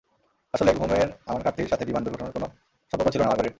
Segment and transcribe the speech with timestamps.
[0.53, 2.47] আসলে, ঘুমের আমার ঘাটতির সাথে বিমান দূর্ঘটনার কোনো
[2.91, 3.49] সম্পর্ক ছিল না, মার্গারেট।